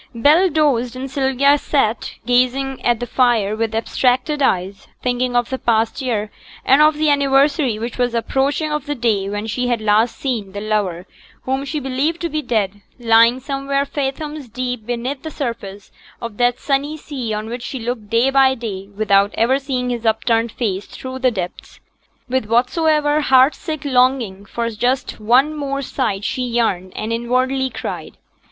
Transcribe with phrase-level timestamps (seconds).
[0.15, 5.59] Bell dozed, and Sylvia sate gazing at the fire with abstracted eyes, thinking of the
[5.59, 6.31] past year
[6.65, 10.53] and of the anniversary which was approaching of the day when she had last seen
[10.53, 11.05] the lover
[11.43, 16.57] whom she believed to be dead, lying somewhere fathoms deep beneath the surface of that
[16.59, 20.87] sunny sea on which she looked day by day without ever seeing his upturned face
[20.87, 21.79] through the depths,
[22.27, 28.17] with whatsoever heart sick longing for just one more sight she yearned and inwardly cried.